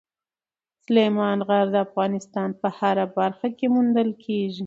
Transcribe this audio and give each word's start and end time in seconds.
سلیمان 0.83 1.37
غر 1.47 1.65
د 1.73 1.75
افغانستان 1.87 2.49
په 2.61 2.67
هره 2.77 3.05
برخه 3.17 3.47
کې 3.57 3.65
موندل 3.75 4.09
کېږي. 4.25 4.59